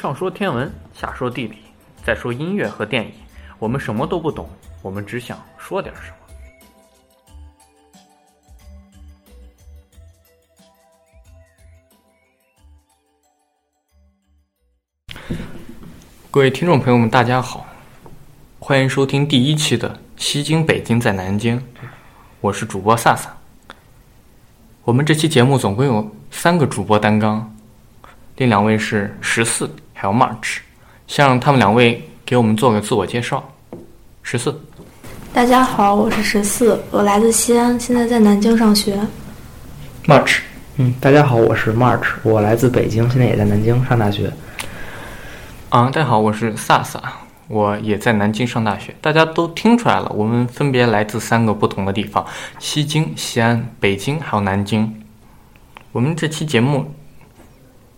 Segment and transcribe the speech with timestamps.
[0.00, 1.58] 上说天文，下说地理，
[2.02, 3.12] 再说音乐和电影，
[3.58, 4.48] 我们什么都不懂，
[4.80, 6.16] 我们只想说点什么。
[16.30, 17.66] 各位听众朋友们，大家好，
[18.58, 21.60] 欢迎收听第一期的《西京北京在南京》，
[22.40, 23.36] 我是主播萨萨。
[24.84, 27.54] 我们这期节目总共有三个主播担纲，
[28.36, 30.60] 另两位是十四还有 March，
[31.06, 33.46] 先让他们两位给我们做个自我介绍。
[34.22, 34.58] 十四，
[35.30, 38.98] 大家好，我是十四，我来自西安，现在在南京上学。
[40.06, 40.38] March，
[40.78, 44.32] 嗯，大家好，我是 March，我来自北京，现在也在南京上大学。
[45.68, 46.98] 啊，大家好，我是萨萨，
[47.48, 48.96] 我也在南京上大学。
[49.02, 52.24] 大家都听出来了，我们分别来自三个不同的地方：
[52.58, 55.02] 西京、西安、北京，还有南京。
[55.92, 56.94] 我们这期节目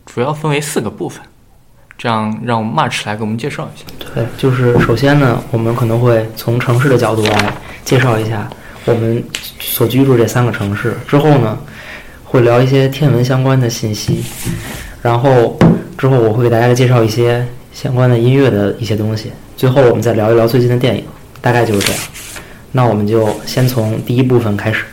[0.05, 1.23] 主要分为四个部分，
[1.97, 3.85] 这样让 March 来给我们介绍一下。
[4.15, 7.55] 对，就是首先呢，我们可能会从城市的角度来
[7.85, 8.49] 介绍一下
[8.85, 9.23] 我们
[9.61, 10.97] 所居住这三个城市。
[11.07, 11.59] 之后呢，
[12.25, 14.25] 会聊一些天文相关的信息，
[15.01, 15.59] 然后
[15.97, 19.33] 之后我会给大家介绍一些相关的音乐的一些东西。
[19.57, 21.05] 最后我们再聊一聊最近的电影，
[21.41, 22.03] 大概就是这样。
[22.73, 24.85] 那我们就先从第一部分开始。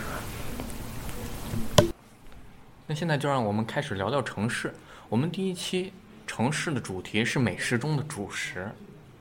[2.86, 4.73] 那现在就让我们开始聊聊城市。
[5.09, 5.92] 我们第一期
[6.39, 8.71] 城市的主题是美食中的主食，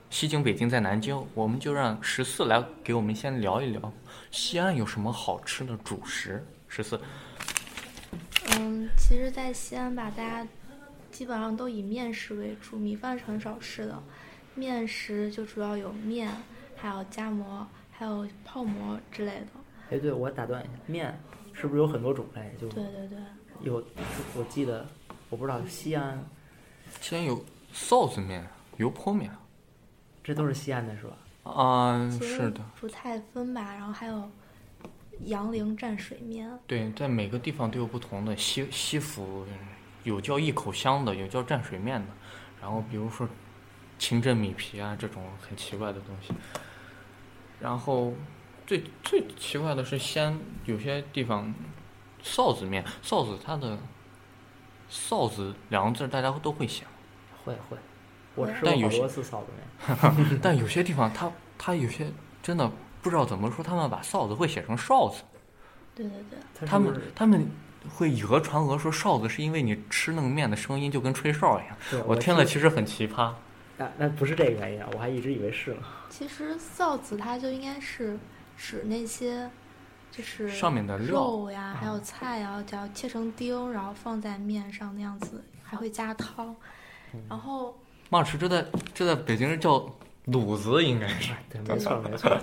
[0.09, 3.93] 西京、北京在南京，我们就让十四来给我们先聊一聊
[4.31, 6.47] 西安有什么好吃的主食。
[6.69, 7.01] 十四，
[8.53, 10.47] 嗯，其实，在西安吧，大家
[11.11, 14.01] 基本上都以面食为主，米饭是很少吃的。
[14.55, 16.31] 面食就主要有面，
[16.77, 19.47] 还有夹馍，还有泡馍之类的。
[19.91, 21.21] 哎，对，我打断一下，面
[21.53, 22.55] 是不是有很多种类？
[22.61, 23.19] 就对对对，
[23.63, 23.85] 有，
[24.37, 24.87] 我记得，
[25.31, 26.25] 我不知道西安，
[27.01, 27.45] 西安有
[27.75, 29.31] 臊子面、油泼面
[30.23, 31.17] 这都是西安的是吧？
[31.51, 33.75] 啊、其实是的，不太分吧。
[33.75, 34.31] 然后还有
[35.25, 39.47] 杨凌蘸水面，对，在每个地方都有不同的西西府，
[40.05, 42.07] 有叫一口香的，有叫蘸水面的，
[42.61, 43.27] 然后比如说
[43.99, 46.35] 清蒸米皮啊这种很奇怪的东西。
[47.59, 48.13] 然后
[48.67, 51.53] 最最奇怪的是西安有些地方
[52.23, 53.79] 臊子面，臊子它的
[54.91, 56.85] 臊子两个字儿大家都会写，
[57.45, 57.77] 会会，
[58.35, 60.39] 我对吃过但有些好多次臊子面。
[60.43, 62.11] 但有些地方他他有些
[62.43, 62.71] 真的
[63.03, 65.23] 不知道怎么说，他们把臊子会写成哨子。
[65.95, 66.13] 对对
[66.59, 67.51] 对，他们他们
[67.89, 72.05] 会以讹传讹，说哨子是因为你吃那个面的声音就跟吹哨一样。
[72.07, 73.33] 我听了其实很奇葩。
[73.77, 75.81] 那那不是这个原因啊，我还一直以为是呢。
[76.09, 78.19] 其实臊子它就应该是
[78.57, 79.49] 指那些，
[80.11, 86.55] 就是上面的肉呀，还有菜呀，只要切成丁，然后放在面上那样子，还会加汤。
[87.29, 87.79] 然后
[88.11, 89.79] 骂吃这在这在北京叫
[90.27, 91.33] 卤子，应该是。
[91.49, 92.37] 对，没错没错。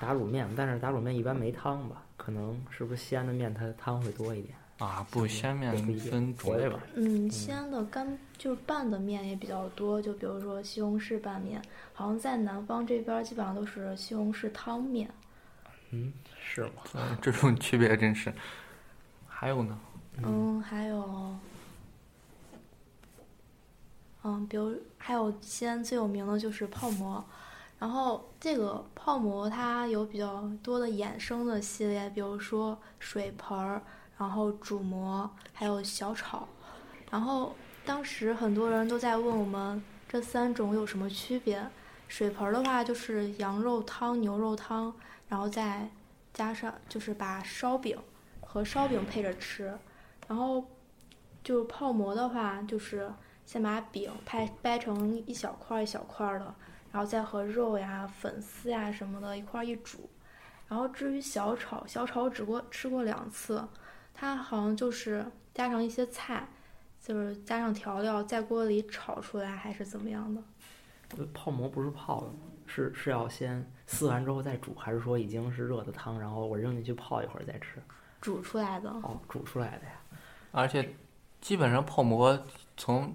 [0.00, 2.02] 打卤面，但是打卤面一般没汤吧？
[2.16, 4.54] 可能是不是西安的面它汤会多一点？
[4.78, 6.78] 啊，不，西安面分种类吧。
[6.94, 11.60] 嗯，西安的干就是拌的面也比较多，就比如说西红柿拌面，
[11.92, 15.10] 好像在南方这边儿基本上都是西红柿汤面。
[15.90, 16.70] 嗯，是吗？
[16.94, 18.32] 嗯这种区别真是。
[19.26, 19.78] 还有呢？
[20.22, 21.34] 嗯，还有，
[24.22, 27.24] 嗯，比如还有西安最有名的就是泡馍，
[27.78, 33.82] 然后这个泡馍它有比较多的衍生的系列，比如说水盆儿，
[34.18, 36.46] 然后煮馍，还有小炒。
[37.10, 41.66] 然后当时很多人都在问我们这三种有什么区别。
[42.10, 44.92] 水盆儿的话就是羊肉汤、牛肉汤，
[45.28, 45.88] 然后再
[46.34, 47.96] 加上就是把烧饼
[48.40, 49.72] 和烧饼配着吃。
[50.26, 50.66] 然后
[51.44, 53.08] 就泡馍的话，就是
[53.46, 56.52] 先把饼拍掰成一小块一小块的，
[56.90, 60.10] 然后再和肉呀、粉丝呀什么的一块一煮。
[60.66, 63.64] 然后至于小炒，小炒只过吃过两次，
[64.12, 65.24] 它好像就是
[65.54, 66.48] 加上一些菜，
[67.00, 70.42] 就是加上调料，在锅里炒出来还是怎么样的。
[71.16, 72.34] 呃泡馍不是泡的吗？
[72.66, 77.82] 是是要先撕完之后再煮，还是说已经是热的汤，然后我扔进去泡一会儿再吃？
[78.20, 79.92] 煮出来的，哦，煮出来的呀。
[80.52, 80.94] 而且
[81.40, 82.38] 基本上泡馍
[82.76, 83.12] 从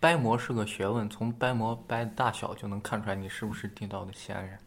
[0.00, 4.58] 掰馍是个学问，从掰馍掰大小就能看出来你是不是地道的西安人。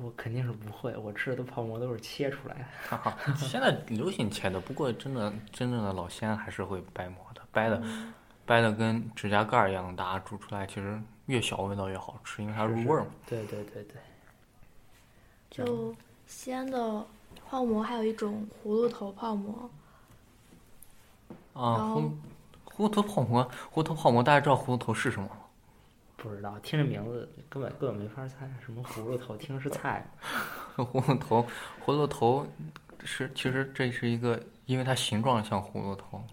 [0.00, 2.64] 我肯定是不会，我吃的泡馍都是切出来的。
[2.88, 7.82] 哈哈，现在流行切的，不过真的真正的老西安还是会掰馍的，掰的
[8.46, 13.10] 掰的跟指甲盖儿一样大，煮出来其实越小味道越好吃，因为它入味儿嘛。
[13.26, 13.96] 对对对对，
[15.50, 15.94] 就
[16.26, 17.06] 西安的
[17.48, 19.70] 泡馍还有一种葫芦头泡馍，
[21.52, 21.94] 啊，
[22.64, 25.36] 葫芦头泡馍，葫芦头泡馍，大家知道葫芦头是什么吗？
[26.16, 30.04] 不知道，听这名字根本根本没法猜，什么葫芦头，听着是菜。
[30.76, 31.46] 葫芦头，
[31.84, 32.46] 葫芦头
[33.04, 36.24] 是其实这是一个，因为它形状像葫芦头，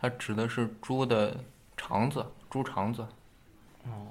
[0.00, 1.36] 它指的是猪的
[1.76, 3.06] 肠子，猪肠子。
[3.84, 4.06] 哦，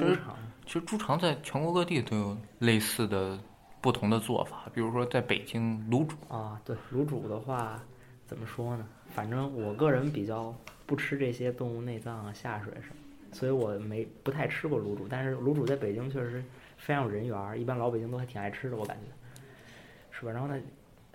[0.00, 0.36] 猪肠
[0.66, 3.38] 其实猪肠在全国各地都有类似的
[3.80, 7.80] 不同的做法，比如说在北京卤煮，啊，对，卤煮的话
[8.26, 8.86] 怎么说呢？
[9.14, 10.54] 反正我个人比较
[10.86, 12.96] 不吃这些动物内脏啊、下水什么，
[13.32, 15.06] 所以我没不太吃过卤煮。
[15.08, 16.42] 但是卤煮在北京确实
[16.78, 20.32] 非常有人缘儿，一般老北京都还挺爱吃的，我感觉，是吧？
[20.32, 20.58] 然后呢，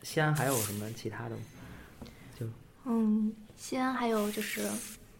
[0.03, 1.41] 西安还有什么其他的吗？
[2.85, 4.61] 嗯，西安还有就是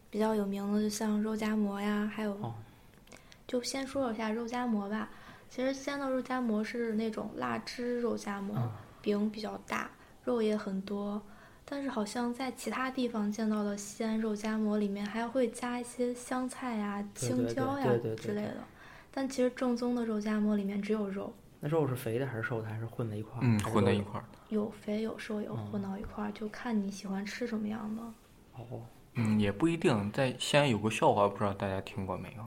[0.09, 2.56] 比较有名的，就像肉夹馍呀，还有，哦
[3.50, 5.10] 就先说一下肉夹馍吧。
[5.50, 9.90] 其实西安的肉夹馍是那种辣汁肉夹馍，啊饼比较大，
[10.24, 11.19] 肉也很多。
[11.66, 18.57] 但是好像在其他地方见到的西安肉夹馍里面还会加一些香菜呀、青椒呀之类的。
[19.10, 23.42] 但其实正宗的肉夹馍里面只有肉，那肉是肥的还是瘦的，还是混在一块儿？
[23.42, 24.25] 嗯，混在一块儿。
[24.50, 28.04] 有肥有瘦有嗯混到一块儿，就看你喜欢吃什么样的。
[28.54, 28.81] 哦，
[29.16, 30.12] 嗯，也不一定。
[30.12, 32.44] 在西安有个笑话，不知道大家听过没有？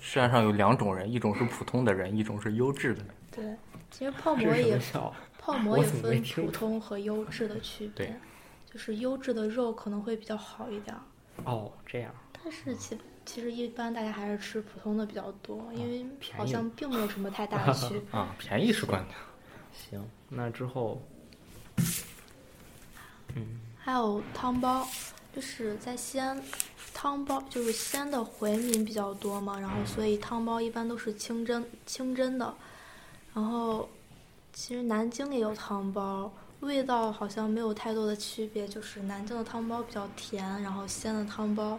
[0.00, 3.14] 世界上有两种人，一种是普通的人，一种是优质的人。
[3.30, 3.56] 对，
[3.90, 4.80] 其实泡馍也？
[5.38, 8.14] 泡馍也分普通和优质的区别对，
[8.70, 11.00] 就是优质的肉可能会比较好一点儿，
[11.44, 12.12] 哦，这样。
[12.32, 16.04] 但是其其实一般大家还是吃普通的比较多，因为
[16.36, 18.18] 好像并没有什么太大的区 别。
[18.18, 19.14] 啊，便宜是关键。
[19.72, 21.00] 行，那之后，
[23.34, 24.86] 嗯，还有汤包，
[25.34, 26.38] 就是在西安，
[27.00, 32.52] 汤包就是西安的回民比较多嘛，然后所以汤包一般都是清真清真的。
[33.32, 33.88] 然后
[34.52, 36.28] 其实南京也有汤包，
[36.58, 41.78] 味道好像没有太多的区别，就是南京的汤包比较甜，然后西安的汤包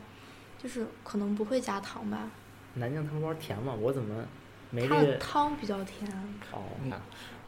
[0.57, 2.31] 就是可能不会加糖吧，
[2.73, 3.73] 南京汤包甜吗？
[3.77, 4.23] 我怎么
[4.69, 5.17] 没它的这个？
[5.17, 6.09] 汤比较甜。
[6.53, 6.93] 哦，嗯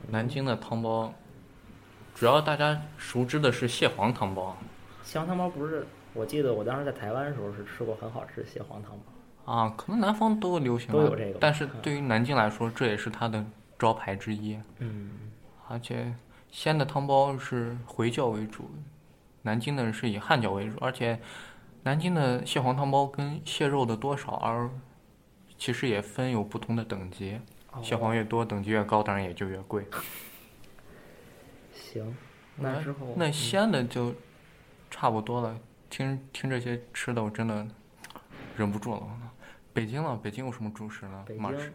[0.10, 1.14] 南京的汤包，
[2.14, 4.58] 主要大家熟知的是蟹黄汤包
[5.04, 5.86] 蟹黄汤包不是？
[6.14, 9.54] 我记得我当时在台湾的时候是吃过很好吃的蟹黄汤包。
[9.54, 13.44] 啊，可能南方都流行啊都有这个但是对于南京来说，这也是它的
[13.80, 14.60] 招牌之一。
[14.80, 15.12] 嗯，
[15.68, 16.14] 而且
[16.50, 18.70] 西安的汤包是回教为主，
[19.42, 21.20] 南京的是以汉教为主，而且
[21.84, 24.70] 南京的蟹黄汤包跟蟹肉的多少，而
[25.58, 27.40] 其实也分有不同的等级，
[27.72, 29.88] 哦蟹黄越多，等级越高，当然也就越贵。
[31.74, 32.16] 行，
[32.58, 34.14] 那之后那西安的就
[35.02, 35.60] 差不多了。
[35.90, 37.68] 听听这些吃的，我真的
[38.56, 39.02] 忍不住了。
[39.74, 41.26] 北京呢，北京有什么主食呢？
[41.28, 41.74] 北京，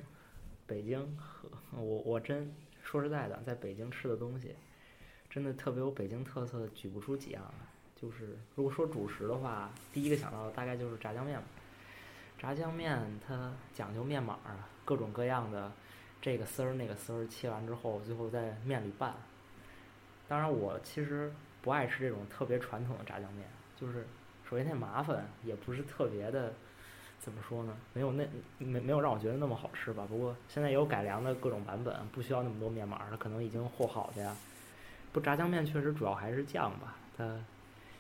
[0.65, 4.55] 北京和我我真说实在的，在北京吃的东西，
[5.29, 7.67] 真的特别有北京特色的，举不出几样来。
[8.01, 11.47] 就是如果说主食的话，第一个想到的大概就是炸酱面吧。
[12.39, 12.97] 炸酱面
[13.27, 15.73] 它讲究面码啊，各种各样的
[16.23, 19.13] 这个丝儿那个丝儿，切完之后，最后在面里拌。
[20.29, 21.33] 当然，我其实
[21.67, 24.07] 不爱吃这种特别传统的炸酱面，就是
[24.49, 26.53] 首先它麻烦，也不是特别的，
[27.19, 27.77] 怎么说呢？
[27.93, 28.25] 没有那
[28.59, 30.07] 没没有让我觉得那么好吃吧。
[30.09, 34.37] 不过现在也有改良的各种版本，不需要那么多面码，它可能已经和好的呀。
[35.13, 37.37] 不，炸酱面确实主要还是酱吧，它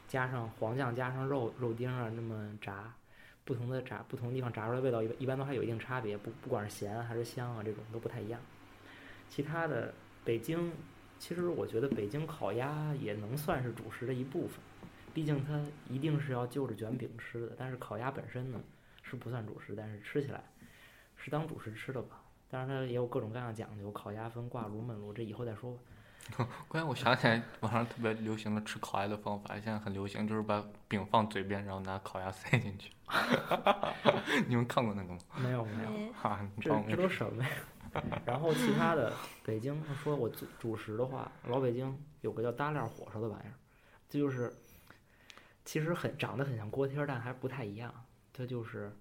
[0.06, 2.94] 加上黄酱，加上肉肉丁啊，那么炸，
[3.44, 8.40] 不同的炸不同地方炸出来味道一般一般都还有一定差别，不不管是咸还是香啊，这种都不太一样。
[9.28, 9.92] 其他的
[10.24, 10.72] 北京，
[11.18, 14.58] 其实我觉得北京烤鸭也能算是主食的一部分，
[15.12, 17.52] 毕竟它一定是要就着卷饼吃的。
[17.58, 18.60] 但是烤鸭本身呢
[19.02, 20.42] 是不算主食，但是吃起来
[21.16, 22.20] 是当主食吃的吧。
[22.48, 25.78] 当然它也有各种各样的讲究，烤鸭分挂炉、焖炉，这以后再说吧。
[26.68, 32.90] 关键我想起来，网上特别流行的吃烤鸭的方法，现在很流行，就是把饼放嘴边，然后拿烤鸭塞进去。
[34.48, 35.18] 你们看过那个吗？
[35.36, 35.90] 没有没有，
[36.60, 37.50] 这这都什么呀？
[38.24, 39.12] 然后其他的，
[39.44, 43.54] 北京说我主主食的话，老北京有个叫搭料火烧的玩意儿，
[44.08, 44.52] 这就是
[45.64, 47.92] 其实很长得很像锅贴，但还不太一样。
[48.32, 48.92] 它就是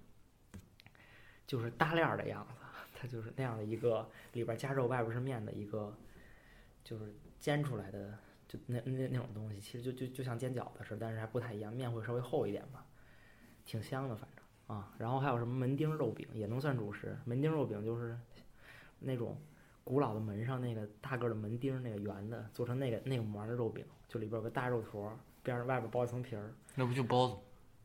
[1.45, 2.61] 就是搭料的样子，
[2.95, 5.93] 它就是那样的一个里边加肉，外边是面的一个，
[6.83, 12.85] 就是煎出来的，就那那那种东西，其实就就就像煎饺子似的，但是还不太一样，面会稍微厚一点吧，
[13.65, 14.93] 挺香的，反正啊。
[14.97, 17.17] 然后还有什么门钉肉饼，也能算主食。
[17.25, 18.17] 门钉肉饼就是
[18.99, 19.37] 那种
[19.83, 27.35] 古老的门上那个大个儿的门钉，那个圆的，做成那个那个模儿的肉饼，就里边有个大肉坨儿，边上外边包一层皮儿，那不就包子？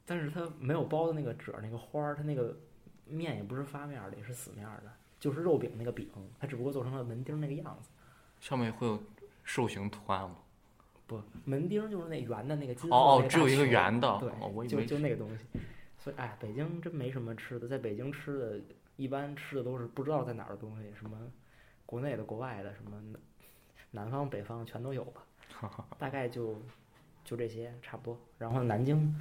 [0.06, 2.56] 但是它没有包的那个褶儿那个花儿，它那个
[3.06, 7.90] 面也不是发面儿的，也是死面儿的，就是肉饼那个饼，它只不过做成了门钉那个样子。
[8.40, 9.00] 上面会有
[9.44, 10.36] 兽形图案吗？
[11.06, 14.18] 不，门钉就是那圆的那个金色的哦哦只有一个圆的。
[14.18, 15.44] 对，哦，我以就为就那个东西，
[15.98, 18.60] 所以哎，北京真没什么吃的，在北京吃的，
[19.00, 21.16] 一般吃的都是不知道在哪儿的东西，什么
[21.86, 23.20] 国内的、国外的，什么南
[23.92, 25.22] 南方、北方全都有吧，
[25.98, 26.60] 大概就
[27.24, 28.20] 就这些差不多。
[28.36, 29.16] 然后南京，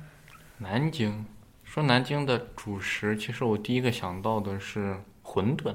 [0.57, 1.25] 南京，
[1.63, 5.73] 说南京的主食，其实我第一个想到的是馄饨。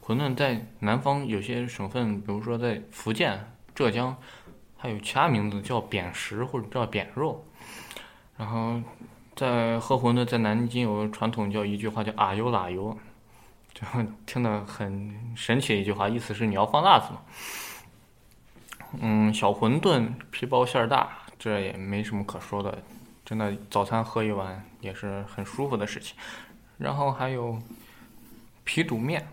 [0.00, 4.16] 馄饨在南方有些省份，比如说在福建、浙江，
[4.78, 7.44] 还有其他名字叫扁食或者叫扁肉。
[8.38, 8.80] 然后
[9.34, 12.96] 在喝馄饨，在南京有个传统叫一句话叫“啊油辣油”，
[13.72, 13.86] 就
[14.26, 17.20] 听得很神奇的一句话，意思是你要放辣子嘛。
[19.00, 21.08] 嗯，小馄饨皮薄馅儿大，
[21.38, 22.76] 这也没什么可说的，
[23.24, 26.14] 真的早餐喝一碗也是很舒服的事情。
[26.76, 27.58] 然后还有
[28.64, 29.26] 皮肚面，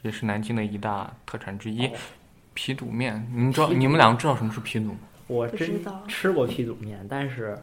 [0.00, 1.90] 也是南京的一大特产之一。
[2.54, 4.98] 皮肚面，你知道你们两个知道什么是皮肚吗？
[5.26, 7.58] 我知道吃过皮肚面，但是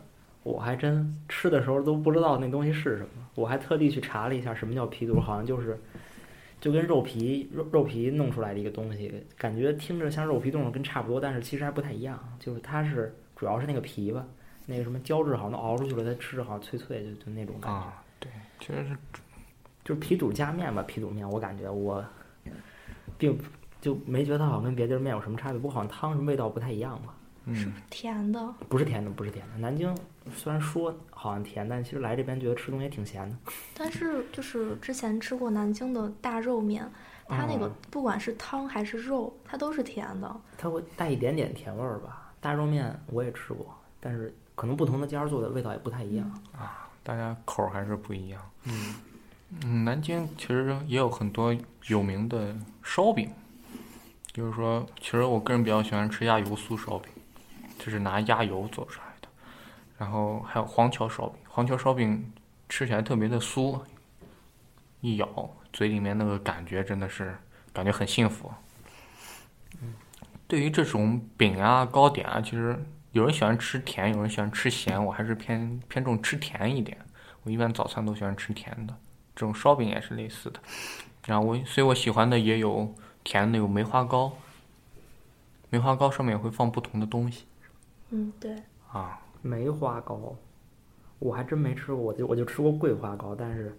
[0.49, 3.09] 我还真吃的时候都不知道那东西是什么。
[3.35, 5.79] 我还特地去查了一下什么叫皮肚，好像就是
[6.59, 12.19] 就跟肉皮肉肉皮弄出来的一个东西，感觉听着像肉皮冻的跟差不多，但是其实还不太一样。
[12.39, 14.25] 就是它是主要是那个皮吧，
[14.65, 17.79] 那个什么胶质好像熬出去了，它吃着好像脆脆，就就那种感觉。
[17.79, 18.97] 啊，对，其实是
[19.85, 22.03] 就是皮肚加面吧，皮肚面我感觉我
[23.17, 23.37] 并
[23.79, 27.13] 就没觉得它好像跟别地儿面有什么差别，不过好像汤什么味道不太一样吧。
[27.49, 29.57] 嗯，甜的，不是甜的，不是甜的。
[29.57, 29.95] 南京
[30.35, 33.35] 虽然说好像甜，但其实来这边觉得吃东西也挺咸的。
[33.73, 36.89] 但是就是之前吃过南京的大肉面，
[37.27, 40.35] 它那个哦不管是汤还是肉，它都是甜的。
[40.57, 42.31] 它会带一点点甜味儿吧。
[42.39, 46.87] 大肉面我也吃过，但是可能不同的家做的味道也不太一样啊。
[47.01, 48.41] 大家口儿还是不一样。
[48.65, 48.95] 嗯，
[49.63, 51.55] 嗯，南京其实也有很多
[51.87, 53.31] 有名的烧饼，
[54.31, 57.11] 就是说，其实我个人比较喜欢吃鸭油酥烧饼，
[57.79, 59.27] 就是拿鸭油做出来的。
[59.97, 62.31] 然后还有黄桥烧饼，黄桥烧饼
[62.69, 63.81] 吃起来特别的酥，
[65.01, 67.35] 一咬嘴里面那个感觉真的是
[67.73, 68.51] 感觉很幸福。
[70.47, 72.77] 对于这种饼啊、糕点啊，其实
[73.11, 76.97] 有人喜欢吃甜，有人喜欢吃咸，我还是偏偏重吃甜一点。
[77.43, 78.95] 我一般早餐都喜欢吃甜的，
[79.35, 80.59] 这种烧饼也是类似的。
[81.25, 82.93] 然后我，所以我喜欢的也有
[83.23, 84.31] 甜的，有梅花糕。
[85.69, 87.45] 梅花糕上面也会放不同的东西
[88.11, 88.55] 嗯，对，
[88.91, 89.19] 啊。
[89.41, 90.35] 梅花糕
[91.17, 93.73] 我还真没吃过，我就我就吃过桂花糕，但是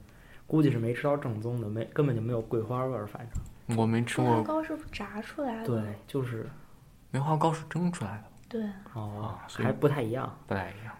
[0.46, 3.06] 估计是没吃到正宗的，没根本就没有桂花味儿。
[3.06, 3.26] 反
[3.66, 5.66] 正我没吃过糕是炸出来的。
[5.66, 6.48] 对，就是
[7.10, 10.34] 梅花糕是蒸出来的，对，哦，还不太一样。
[10.46, 10.94] 不太一样。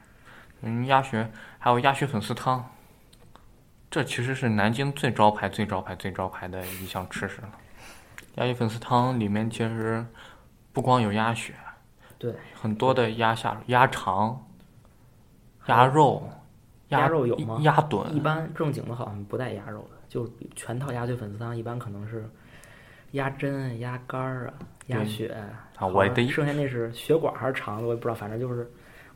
[0.61, 2.63] 嗯，鸭血还有鸭血粉丝汤，
[3.91, 7.51] 这其实是南京最招牌、最招牌、最招牌的一项吃食了。
[8.35, 10.05] 鸭血粉丝汤里面其实
[10.73, 11.55] 不光有鸭血，
[12.21, 14.47] 对，很多的鸭下、鸭肠、
[15.67, 16.23] 鸭肉、
[16.89, 17.59] 鸭肉有吗？
[17.63, 22.29] 鸭炖，一般正经的好像不带鸭肉的，就全套鸭血粉丝汤，一般可能是
[23.13, 24.55] 鸭胗、鸭肝儿啊、
[24.89, 25.35] 鸭血
[25.79, 28.71] 啊我的剩下那是血管还是肠子，我也不知道，反正就是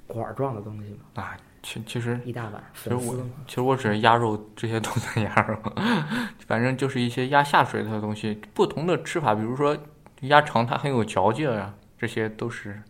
[0.06, 3.14] 管儿状的东西嘛，啊，其其实一大碗其实我。
[3.46, 5.58] 其实我只是鸭肉，这些都算鸭肉，
[6.46, 9.76] 反正就是一些鸭下水的东西，不同的吃法，比如说
[10.22, 12.82] 鸭肠它很有嚼劲儿啊，这些都是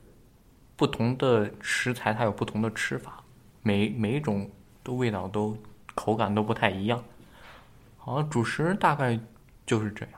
[0.76, 3.22] 不同的食材，它有不同的吃法，
[3.62, 4.50] 每每一种
[4.82, 5.56] 的味道都
[5.94, 7.02] 口感都不太一样。
[7.96, 9.18] 好像主食大概
[9.64, 10.14] 就是这样。